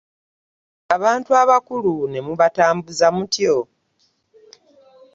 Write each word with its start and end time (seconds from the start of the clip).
Abantu 0.95 1.29
abakulu 1.41 1.93
ne 2.11 2.19
mubatambuza 2.25 3.07
mutyo! 3.15 3.55